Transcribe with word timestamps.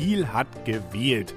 Kiel 0.00 0.32
hat 0.32 0.64
gewählt 0.64 1.34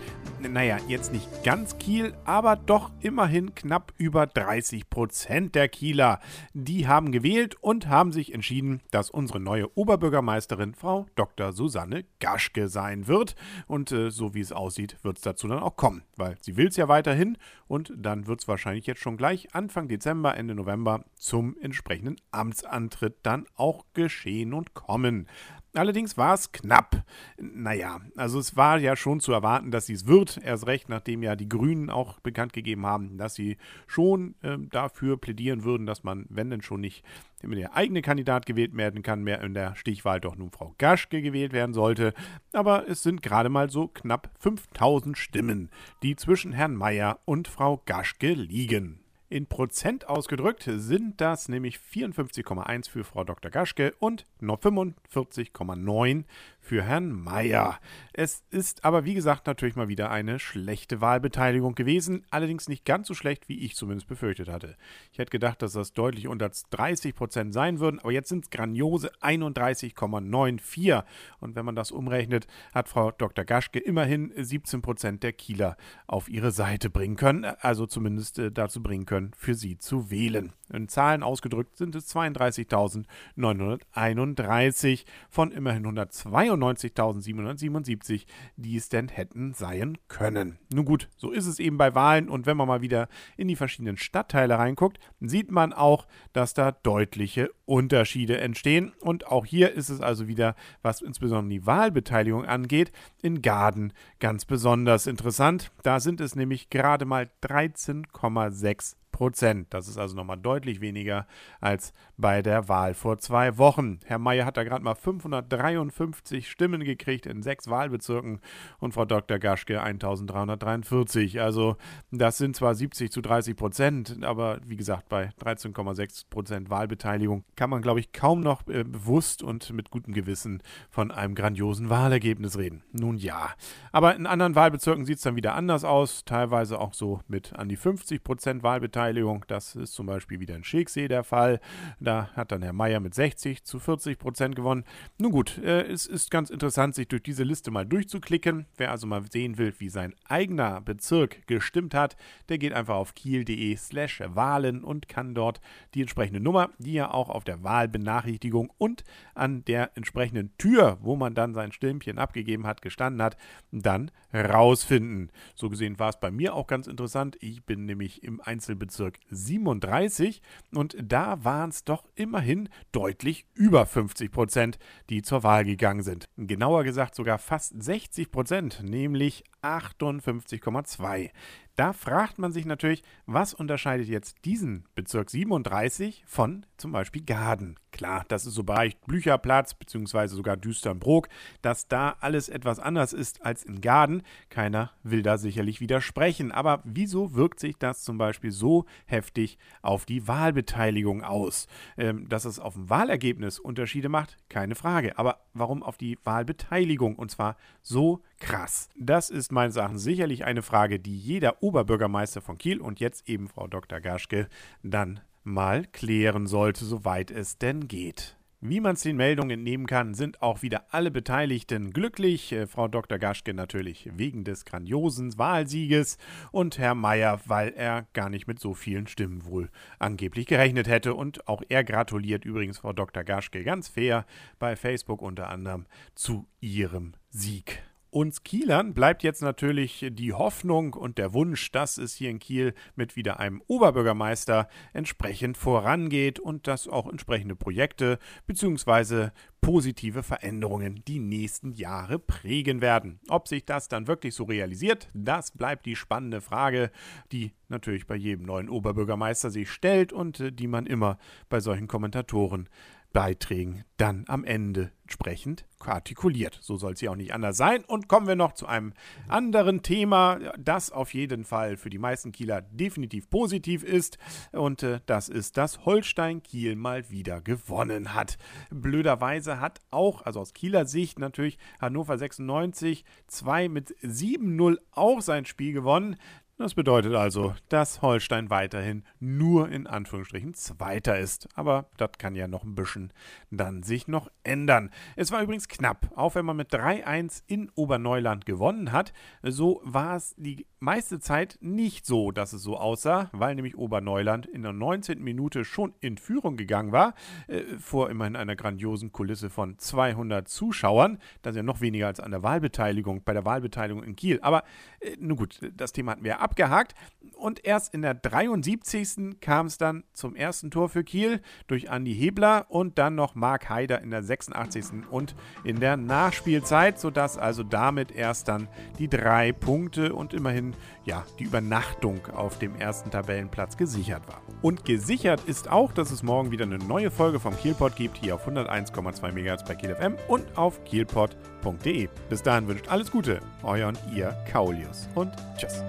naja, 0.50 0.78
jetzt 0.88 1.14
nicht 1.14 1.44
ganz 1.44 1.78
Kiel, 1.78 2.14
aber 2.26 2.56
doch 2.56 2.92
immerhin 3.00 3.56
knapp 3.56 3.94
über 3.98 4.28
30 4.28 4.90
Prozent 4.90 5.56
der 5.56 5.70
Kieler. 5.70 6.20
Die 6.54 6.88
haben 6.88 7.12
gewählt 7.12 7.56
und 7.62 7.88
haben 7.88 8.12
sich 8.12 8.34
entschieden, 8.34 8.82
dass 8.92 9.10
unsere 9.10 9.40
neue 9.40 9.76
Oberbürgermeisterin 9.78 10.74
Frau 10.74 11.08
Dr. 11.16 11.54
Susanne 11.54 12.06
Gaschke 12.20 12.68
sein 12.68 13.08
wird. 13.08 13.36
Und 13.68 13.92
äh, 13.92 14.10
so 14.12 14.34
wie 14.34 14.42
es 14.42 14.52
aussieht, 14.52 14.98
wird 15.04 15.18
es 15.18 15.24
dazu 15.24 15.48
dann 15.48 15.60
auch 15.60 15.78
kommen, 15.78 16.04
weil 16.16 16.38
sie 16.42 16.58
will 16.58 16.68
es 16.68 16.78
ja 16.78 16.88
weiterhin 16.88 17.38
und 17.68 17.94
dann 17.96 18.28
wird 18.28 18.42
es 18.42 18.48
wahrscheinlich 18.48 18.86
jetzt 18.86 19.02
schon 19.02 19.18
gleich 19.18 19.54
Anfang 19.56 19.88
Dezember, 19.88 20.36
Ende 20.36 20.56
November 20.56 21.04
zum 21.16 21.56
entsprechenden 21.62 22.18
Amtsantritt 22.32 23.18
dann 23.24 23.46
auch 23.56 23.86
geschehen 23.94 24.54
und 24.54 24.74
kommen. 24.74 25.28
Allerdings 25.76 26.18
war 26.18 26.36
es 26.36 26.52
knapp. 26.52 27.04
Naja, 27.38 28.00
also 28.16 28.38
es 28.38 28.56
war 28.56 28.78
ja 28.78 28.96
schon 28.96 29.20
zu 29.20 29.34
erwarten, 29.34 29.72
dass 29.72 29.88
sie 29.88 29.94
es 29.94 30.06
wird. 30.06 30.40
Erst 30.44 30.68
recht, 30.68 30.88
nachdem 30.88 31.24
ja 31.24 31.36
die 31.36 31.50
Grünen 31.50 31.90
auch 31.90 32.20
bekannt 32.20 32.54
gegeben 32.54 32.86
haben, 32.86 33.18
dass 33.18 33.34
sie 33.34 33.58
schon 33.88 34.36
äh, 34.44 34.58
dafür 34.70 35.18
plädieren 35.18 35.64
würden, 35.64 35.88
dass 35.88 36.04
man, 36.04 36.26
wenn 36.30 36.52
denn 36.52 36.62
schon 36.62 36.82
nicht 36.82 37.04
der 37.42 37.76
eigene 37.76 38.02
Kandidat 38.02 38.46
gewählt 38.46 38.78
werden 38.78 39.02
kann, 39.02 39.24
mehr 39.24 39.42
in 39.42 39.54
der 39.54 39.76
Stichwahl 39.76 40.22
doch 40.22 40.36
nun 40.36 40.52
Frau 40.52 40.76
Gaschke 40.78 41.22
gewählt 41.22 41.54
werden 41.54 41.74
sollte. 41.74 42.14
Aber 42.54 42.88
es 42.88 43.04
sind 43.04 43.24
gerade 43.24 43.50
mal 43.50 43.70
so 43.70 43.88
knapp 43.88 44.30
5000 44.40 45.18
Stimmen, 45.18 45.70
die 46.04 46.16
zwischen 46.16 46.54
Herrn 46.54 46.76
Mayer 46.76 47.20
und 47.26 47.48
Frau 47.48 47.82
Gaschke 47.86 48.34
liegen. 48.34 49.03
In 49.34 49.48
Prozent 49.48 50.08
ausgedrückt 50.08 50.70
sind 50.72 51.20
das 51.20 51.50
nämlich 51.50 51.80
54,1 51.80 52.88
für 52.88 53.04
Frau 53.04 53.24
Dr. 53.24 53.50
Gaschke 53.50 53.96
und 53.98 54.28
45,9 54.40 56.26
für 56.64 56.82
Herrn 56.82 57.12
Mayer. 57.12 57.78
Es 58.14 58.44
ist 58.50 58.86
aber 58.86 59.04
wie 59.04 59.14
gesagt 59.14 59.48
natürlich 59.48 59.76
mal 59.76 59.90
wieder 59.90 60.10
eine 60.10 60.40
schlechte 60.40 61.02
Wahlbeteiligung 61.02 61.76
gewesen, 61.76 62.26
allerdings 62.30 62.70
nicht 62.70 62.86
ganz 62.86 63.08
so 63.08 63.14
schlecht, 63.14 63.50
wie 63.50 63.60
ich 63.60 63.76
zumindest 63.76 64.08
befürchtet 64.08 64.48
hatte. 64.48 64.78
Ich 65.12 65.20
hätte 65.20 65.30
gedacht, 65.30 65.62
dass 65.62 65.74
das 65.74 65.94
deutlich 65.94 66.30
unter 66.30 66.50
30 66.70 67.16
Prozent 67.16 67.54
sein 67.54 67.80
würden, 67.80 68.00
aber 68.00 68.14
jetzt 68.14 68.30
sind 68.30 68.46
es 68.46 68.50
grandiose 68.50 69.12
31,94 69.22 71.04
und 71.40 71.56
wenn 71.56 71.66
man 71.66 71.76
das 71.76 71.92
umrechnet, 71.92 72.48
hat 72.74 72.88
Frau 72.88 73.12
Dr. 73.12 73.44
Gaschke 73.44 73.80
immerhin 73.80 74.32
17 74.36 74.82
Prozent 74.82 75.22
der 75.22 75.34
Kieler 75.34 75.76
auf 76.08 76.30
ihre 76.30 76.52
Seite 76.52 76.90
bringen 76.90 77.18
können, 77.18 77.44
also 77.44 77.86
zumindest 77.88 78.40
äh, 78.40 78.52
dazu 78.52 78.82
bringen 78.82 79.06
können, 79.06 79.32
für 79.36 79.54
sie 79.54 79.78
zu 79.78 80.10
wählen. 80.10 80.54
In 80.74 80.88
Zahlen 80.88 81.22
ausgedrückt 81.24 81.78
sind 81.78 81.96
es 81.96 82.14
32.931 82.14 85.06
von 85.30 85.52
immerhin 85.52 85.86
192.777, 85.86 88.26
die 88.58 88.76
es 88.76 88.90
denn 88.90 89.08
hätten 89.08 89.54
sein 89.54 89.98
können. 90.08 90.58
Nun 90.74 90.86
gut, 90.86 91.10
so 91.16 91.30
ist 91.32 91.46
es 91.46 91.60
eben 91.60 91.78
bei 91.78 91.94
Wahlen 91.96 92.28
und 92.28 92.48
wenn 92.48 92.58
man 92.58 92.68
mal 92.68 92.82
wieder 92.82 93.08
in 93.38 93.48
die 93.48 93.56
verschiedenen 93.56 93.96
Stadtteile 93.98 94.58
reinguckt, 94.58 95.00
sieht 95.22 95.52
man 95.52 95.74
auch, 95.74 96.08
dass 96.34 96.54
da 96.54 96.72
deutliche 96.72 97.52
Unterschiede 97.66 98.40
entstehen 98.40 98.94
und 99.00 99.28
auch 99.28 99.46
hier 99.46 99.74
ist 99.74 99.90
es 99.90 100.02
also 100.02 100.28
wieder, 100.28 100.56
was 100.82 101.02
insbesondere 101.02 101.50
die 101.50 101.66
Wahlbeteiligung 101.66 102.46
angeht, 102.46 102.92
in 103.22 103.42
Gaden 103.42 103.94
ganz 104.20 104.46
besonders 104.46 105.08
interessant. 105.08 105.72
Da 105.84 106.00
sind 106.00 106.20
es 106.20 106.36
nämlich 106.36 106.70
gerade 106.70 107.06
mal 107.06 107.30
13,6 107.44 108.96
Prozent. 109.14 109.74
Das 109.74 109.88
ist 109.88 109.98
also 109.98 110.18
nochmal 110.18 110.38
deutlich 110.38 110.82
weniger 110.82 111.26
als 111.62 111.94
bei 112.18 112.42
der 112.42 112.68
Wahl 112.68 112.94
vor 112.94 113.20
zwei 113.20 113.58
Wochen. 113.58 114.00
Herr 114.04 114.20
Mayer 114.20 114.46
hat 114.46 114.58
da 114.58 114.66
gerade 114.66 114.84
mal 114.84 114.96
553 114.96 116.52
Stimmen 116.52 116.84
gekriegt 116.84 117.26
in 117.26 117.42
sechs 117.42 117.70
Wahlbezirken 117.70 118.42
und 118.80 118.94
Frau 118.94 119.06
Dr. 119.06 119.40
Gaschke 119.40 119.82
1343. 119.82 121.40
Also 121.40 121.78
das 122.12 122.38
sind 122.38 122.58
zwar 122.58 122.76
70 122.76 123.12
zu 123.12 123.22
30 123.22 123.56
Prozent, 123.56 124.24
aber 124.24 124.60
wie 124.66 124.76
gesagt, 124.76 125.08
bei 125.08 125.30
13,6 125.42 126.26
Prozent 126.30 126.70
Wahlbeteiligung 126.70 127.46
kann 127.56 127.70
man, 127.70 127.82
glaube 127.82 128.02
ich, 128.02 128.12
kaum 128.12 128.42
noch 128.42 128.68
äh, 128.68 128.84
bewusst 128.84 129.44
und 129.44 129.72
mit 129.72 129.92
gutem 129.92 130.14
Gewissen 130.14 130.62
von 130.90 131.12
einem 131.12 131.36
grandiosen 131.36 131.90
Wahlergebnis 131.90 132.58
reden. 132.58 132.84
Nun 132.92 133.18
ja, 133.18 133.52
aber 133.92 134.16
in 134.16 134.26
anderen 134.26 134.56
Wahlbezirken 134.56 135.06
sieht 135.06 135.18
es 135.18 135.24
dann 135.24 135.36
wieder 135.36 135.54
anders 135.54 135.84
aus, 135.84 136.26
teilweise 136.26 136.80
auch 136.80 136.94
so 136.94 137.22
mit 137.28 137.54
an 137.54 137.70
die 137.70 137.78
50 137.78 138.24
Prozent 138.24 138.64
Wahlbeteiligung. 138.64 139.03
Wahlbeteiligung. 139.04 139.46
Das 139.48 139.76
ist 139.76 139.94
zum 139.94 140.06
Beispiel 140.06 140.40
wieder 140.40 140.56
in 140.56 140.64
Schegsee 140.64 141.08
der 141.08 141.24
Fall. 141.24 141.60
Da 142.00 142.30
hat 142.34 142.52
dann 142.52 142.62
Herr 142.62 142.74
Mayer 142.74 143.00
mit 143.00 143.14
60 143.14 143.64
zu 143.64 143.80
40 143.80 144.18
Prozent 144.18 144.56
gewonnen. 144.56 144.86
Nun 145.18 145.32
gut, 145.32 145.58
äh, 145.58 145.84
es 145.84 146.06
ist 146.06 146.32
ganz 146.32 146.50
interessant, 146.50 146.96
sich 146.96 147.08
durch 147.08 147.24
diese 147.24 147.44
Liste 147.44 147.72
mal 147.72 147.86
durchzuklicken. 147.86 148.66
Wer 148.78 148.92
also 148.92 149.08
mal 149.08 149.24
sehen 149.30 149.58
will, 149.58 149.74
wie 149.80 149.90
sein 149.90 150.14
eigener 150.28 150.82
Bezirk 150.82 151.46
gestimmt 151.48 151.94
hat, 151.94 152.16
der 152.50 152.58
geht 152.58 152.74
einfach 152.74 152.96
auf 152.96 153.14
kiel.de 153.16 153.76
slash 153.76 154.22
Wahlen 154.26 154.84
und 154.84 155.08
kann 155.08 155.36
dort 155.36 155.60
die 155.94 156.02
entsprechende 156.02 156.40
Nummer, 156.40 156.70
die 156.78 156.98
er 156.98 157.14
auch 157.14 157.30
auf 157.30 157.44
der 157.44 157.64
Wahlbenachrichtigung 157.64 158.72
und 158.78 159.04
an 159.36 159.66
der 159.66 159.92
entsprechenden 159.96 160.56
Tür, 160.58 160.98
wo 161.02 161.16
man 161.16 161.36
dann 161.36 161.54
sein 161.54 161.72
Stimmchen 161.72 162.18
abgegeben 162.18 162.66
hat, 162.66 162.82
gestanden 162.82 163.22
hat, 163.22 163.38
dann 163.72 164.12
rausfinden. 164.34 165.32
So 165.56 165.70
gesehen 165.70 166.00
war 166.00 166.10
es 166.10 166.20
bei 166.20 166.32
mir 166.32 166.56
auch 166.56 166.68
ganz 166.68 166.88
interessant. 166.88 167.38
Ich 167.42 167.66
bin 167.66 167.86
nämlich 167.86 168.24
im 168.24 168.42
Einzelbezirk 168.42 168.93
Bezirk 168.94 169.18
37 169.32 170.44
und 170.72 170.96
da 171.02 171.44
waren 171.44 171.72
es 171.72 171.84
doch 171.84 172.06
immerhin 172.14 172.70
deutlich 172.92 173.48
über 173.56 173.88
50 173.88 174.32
Prozent, 174.32 174.78
die 175.10 175.24
zur 175.24 175.42
Wahl 175.42 175.66
gegangen 175.66 176.04
sind. 176.04 176.30
Genauer 176.38 176.84
gesagt 176.84 177.16
sogar 177.16 177.40
fast 177.40 177.82
60 177.82 178.32
Prozent, 178.32 178.84
nämlich 178.84 179.44
58,2. 179.64 181.32
Da 181.76 181.92
fragt 181.92 182.38
man 182.38 182.52
sich 182.52 182.66
natürlich, 182.66 183.02
was 183.26 183.56
unterscheidet 183.56 184.08
jetzt 184.08 184.46
diesen 184.46 184.86
Bezirk 184.94 185.32
37 185.32 186.24
von 186.28 186.68
zum 186.78 186.92
Beispiel 186.92 187.24
Gaden? 187.24 187.80
Klar, 187.92 188.26
das 188.28 188.48
ist 188.48 188.56
so 188.56 188.64
Bereich 188.64 188.98
Blücherplatz 189.02 189.76
bzw. 189.76 190.28
sogar 190.28 190.58
Düsternbrook, 190.58 191.30
dass 191.62 191.88
da 191.88 192.16
alles 192.20 192.50
etwas 192.50 192.80
anders 192.80 193.14
ist 193.14 193.46
als 193.46 193.64
in 193.64 193.82
Gaden. 193.82 194.24
Keiner 194.50 194.92
will 195.04 195.22
da 195.22 195.38
sicherlich 195.38 195.80
widersprechen. 195.80 196.52
Aber 196.52 196.82
wieso 196.84 197.36
wirkt 197.36 197.60
sich 197.60 197.78
das 197.78 198.04
zum 198.04 198.18
Beispiel 198.18 198.52
so 198.52 198.86
heftig 199.06 199.60
auf 199.84 200.06
die 200.06 200.28
Wahlbeteiligung 200.28 201.24
aus? 201.24 201.68
Ähm, 201.96 202.28
dass 202.30 202.46
es 202.46 202.60
auf 202.60 202.74
dem 202.74 202.90
Wahlergebnis 202.90 203.60
Unterschiede 203.60 204.10
macht, 204.10 204.38
keine 204.50 204.74
Frage. 204.76 205.18
Aber 205.20 205.46
warum 205.54 205.84
auf 205.84 205.98
die 205.98 206.18
Wahlbeteiligung? 206.24 207.16
Und 207.16 207.30
zwar 207.30 207.58
so 207.84 208.24
krass. 208.40 208.90
Das 208.98 209.30
ist 209.30 209.52
meines 209.52 209.76
Erachtens 209.76 210.04
sicherlich 210.04 210.46
eine 210.46 210.64
Frage, 210.64 211.00
die 211.00 211.18
jeder 211.18 211.63
Oberbürgermeister 211.64 212.42
von 212.42 212.58
Kiel 212.58 212.82
und 212.82 213.00
jetzt 213.00 213.28
eben 213.30 213.48
Frau 213.48 213.68
Dr. 213.68 214.02
Gaschke 214.02 214.50
dann 214.84 215.22
mal 215.44 215.86
klären 215.86 216.46
sollte, 216.46 216.84
soweit 216.84 217.32
es 217.32 217.58
denn 217.58 217.88
geht. 217.88 218.38
Wie 218.66 218.80
man 218.80 218.94
es 218.94 219.02
den 219.02 219.18
Meldungen 219.18 219.52
entnehmen 219.52 219.88
kann, 219.88 220.14
sind 220.14 220.42
auch 220.42 220.62
wieder 220.62 220.86
alle 220.92 221.12
Beteiligten 221.12 221.92
glücklich. 221.92 222.54
Äh, 222.54 222.66
Frau 222.66 222.88
Dr. 222.88 223.18
Gaschke 223.18 223.54
natürlich 223.54 224.10
wegen 224.16 224.46
des 224.46 224.64
grandiosen 224.64 225.38
Wahlsieges 225.38 226.18
und 226.52 226.78
Herr 226.78 226.96
Mayer, 226.96 227.42
weil 227.46 227.74
er 227.74 228.08
gar 228.14 228.30
nicht 228.30 228.48
mit 228.48 228.60
so 228.60 228.74
vielen 228.74 229.08
Stimmen 229.08 229.46
wohl 229.46 229.70
angeblich 230.00 230.46
gerechnet 230.46 230.88
hätte. 230.88 231.14
Und 231.14 231.46
auch 231.46 231.62
er 231.68 231.84
gratuliert 231.84 232.46
übrigens 232.46 232.80
Frau 232.80 232.94
Dr. 232.94 233.26
Gaschke 233.26 233.66
ganz 233.66 233.90
fair 233.90 234.26
bei 234.60 234.78
Facebook 234.78 235.22
unter 235.22 235.50
anderem 235.50 235.86
zu 236.16 236.48
ihrem 236.62 237.16
Sieg. 237.30 237.84
Uns 238.14 238.44
Kielern 238.44 238.94
bleibt 238.94 239.24
jetzt 239.24 239.42
natürlich 239.42 240.06
die 240.12 240.34
Hoffnung 240.34 240.94
und 240.94 241.18
der 241.18 241.34
Wunsch, 241.34 241.72
dass 241.72 241.98
es 241.98 242.14
hier 242.14 242.30
in 242.30 242.38
Kiel 242.38 242.76
mit 242.96 243.16
wieder 243.16 243.40
einem 243.40 243.64
Oberbürgermeister 243.66 244.68
entsprechend 244.94 245.58
vorangeht 245.58 246.40
und 246.40 246.68
dass 246.68 246.88
auch 246.88 247.10
entsprechende 247.10 247.56
Projekte 247.56 248.20
bzw. 248.46 249.30
positive 249.62 250.22
Veränderungen 250.22 251.04
die 251.08 251.18
nächsten 251.18 251.72
Jahre 251.72 252.20
prägen 252.20 252.82
werden. 252.82 253.20
Ob 253.30 253.48
sich 253.48 253.66
das 253.66 253.88
dann 253.88 254.06
wirklich 254.06 254.36
so 254.36 254.44
realisiert, 254.44 255.10
das 255.16 255.50
bleibt 255.50 255.88
die 255.88 255.96
spannende 255.96 256.42
Frage, 256.42 256.92
die 257.32 257.54
natürlich 257.68 258.06
bei 258.06 258.16
jedem 258.16 258.46
neuen 258.46 258.70
Oberbürgermeister 258.70 259.50
sich 259.50 259.72
stellt 259.72 260.14
und 260.14 260.60
die 260.60 260.68
man 260.68 260.86
immer 260.86 261.18
bei 261.50 261.60
solchen 261.60 261.88
Kommentatoren 261.88 262.70
Beiträgen 263.14 263.86
dann 263.98 264.26
am 264.28 264.44
Ende 264.44 264.92
entsprechend 265.04 265.66
artikuliert. 265.80 266.58
So 266.62 266.78
soll 266.78 266.94
es 266.94 267.02
ja 267.02 267.12
auch 267.12 267.16
nicht 267.16 267.34
anders 267.34 267.58
sein. 267.58 267.84
Und 267.84 268.08
kommen 268.08 268.28
wir 268.28 268.36
noch 268.36 268.54
zu 268.54 268.66
einem 268.66 268.94
anderen 269.28 269.82
Thema, 269.82 270.40
das 270.58 270.92
auf 270.92 271.14
jeden 271.14 271.44
Fall 271.44 271.78
für 271.78 271.90
die 271.90 271.98
meisten 271.98 272.32
Kieler 272.32 272.62
definitiv 272.62 273.30
positiv 273.30 273.84
ist. 273.84 274.18
Und 274.52 274.84
äh, 274.84 275.02
das 275.06 275.30
ist, 275.30 275.58
dass 275.58 275.86
Holstein 275.86 276.42
Kiel 276.42 276.76
mal 276.76 277.10
wieder 277.10 277.42
gewonnen 277.42 278.14
hat. 278.14 278.38
Blöderweise 278.72 279.60
hat 279.60 279.80
auch, 279.92 280.22
also 280.24 280.40
aus 280.40 280.54
Kieler 280.54 280.86
Sicht 280.86 281.20
natürlich, 281.20 281.58
Hannover 281.80 282.18
96 282.18 283.04
2 283.28 283.70
mit 283.70 283.96
7-0 283.98 284.78
auch 284.92 285.22
sein 285.22 285.46
Spiel 285.46 285.74
gewonnen. 285.74 286.16
Das 286.64 286.76
bedeutet 286.76 287.14
also, 287.14 287.54
dass 287.68 288.02
Holstein 288.02 288.50
weiterhin 288.50 289.04
nur 289.20 289.68
in 289.68 289.86
Anführungsstrichen 289.86 290.54
Zweiter 290.54 291.20
ist. 291.20 291.50
Aber 291.56 291.90
das 291.98 292.12
kann 292.18 292.36
ja 292.36 292.48
noch 292.48 292.64
ein 292.64 292.74
bisschen 292.74 293.12
dann 293.52 293.84
sich 293.84 294.08
noch 294.08 294.32
ändern. 294.46 294.90
Es 295.18 295.34
war 295.34 295.42
übrigens 295.44 295.68
knapp. 295.68 296.10
Auch 296.16 296.36
wenn 296.36 296.46
man 296.46 296.56
mit 296.56 296.74
3-1 296.74 297.44
in 297.48 297.70
Oberneuland 297.76 298.46
gewonnen 298.46 298.94
hat, 298.94 299.12
so 299.42 299.82
war 299.84 300.16
es 300.16 300.36
die 300.38 300.66
meiste 300.80 301.20
Zeit 301.20 301.58
nicht 301.62 302.06
so, 302.06 302.32
dass 302.32 302.54
es 302.54 302.62
so 302.62 302.78
aussah, 302.78 303.30
weil 303.32 303.56
nämlich 303.56 303.78
Oberneuland 303.78 304.46
in 304.46 304.64
der 304.64 304.74
19. 304.74 305.24
Minute 305.24 305.66
schon 305.66 305.94
in 306.02 306.18
Führung 306.18 306.58
gegangen 306.58 306.92
war, 306.92 307.14
äh, 307.48 307.62
vor 307.78 308.10
immerhin 308.10 308.36
einer 308.36 308.56
grandiosen 308.56 309.12
Kulisse 309.12 309.50
von 309.50 309.78
200 309.78 310.48
Zuschauern. 310.48 311.20
Das 311.42 311.52
ist 311.52 311.58
ja 311.58 311.64
noch 311.64 311.82
weniger 311.82 312.08
als 312.08 312.20
an 312.20 312.32
der 312.32 312.44
Wahlbeteiligung, 312.44 313.24
bei 313.24 313.34
der 313.34 313.46
Wahlbeteiligung 313.46 314.04
in 314.04 314.16
Kiel. 314.16 314.40
Aber 314.42 314.64
äh, 315.00 315.16
nun 315.20 315.38
gut, 315.38 315.60
das 315.76 315.94
Thema 315.94 316.14
hatten 316.14 316.24
wir 316.24 316.42
abgehakt. 316.54 316.94
Und 317.36 317.66
erst 317.66 317.94
in 317.94 318.04
der 318.04 318.14
73. 318.14 319.42
kam 319.42 319.66
es 319.66 319.78
dann 319.78 320.04
zum 320.14 320.34
ersten 320.36 320.72
Tor 320.72 320.88
für 320.88 321.04
Kiel 321.04 321.42
durch 321.68 321.90
Andi 321.90 322.14
Hebler 322.14 322.68
und 322.70 322.98
dann 322.98 323.16
noch 323.16 323.36
Marc 323.36 323.70
Haider 323.70 324.02
in 324.02 324.12
der 324.12 324.24
86. 324.24 325.10
und 325.10 325.36
in 325.66 325.82
der 325.82 325.98
Nachspielzeit, 325.98 327.00
sodass 327.00 327.38
also 327.38 327.64
damit 327.64 328.12
erst 328.12 328.48
dann 328.48 328.70
die 328.98 329.10
drei 329.10 329.52
Punkte 329.52 330.14
und 330.14 330.34
immerhin 330.34 330.74
ja 331.04 331.26
die 331.38 331.44
Übernachtung 331.44 332.26
auf 332.28 332.60
dem 332.60 332.76
ersten 332.76 333.12
Tabellenplatz 333.12 333.76
gesichert 333.76 334.26
war. 334.28 334.42
Und 334.62 334.86
gesichert 334.86 335.44
ist 335.46 335.70
auch, 335.70 335.92
dass 335.92 336.12
es 336.12 336.24
morgen 336.24 336.52
wieder 336.52 336.64
eine 336.64 336.78
neue 336.78 337.12
Folge 337.12 337.42
vom 337.42 337.58
Kielpot 337.58 337.98
gibt, 337.98 338.18
hier 338.18 338.36
auf 338.36 338.48
101,2 338.48 339.32
MHz 339.34 339.66
bei 339.66 339.76
Kiel 339.76 339.96
FM 339.96 340.16
und 340.30 340.58
auf 340.58 340.82
kielpot.de. 340.86 342.08
Bis 342.30 342.42
dahin 342.42 342.68
wünscht 342.70 342.88
alles 342.88 343.12
Gute, 343.12 343.42
euer 343.64 343.90
und 343.90 344.00
ihr 344.14 344.32
Kaulius 344.50 345.10
und 345.16 345.34
tschüss. 345.58 345.84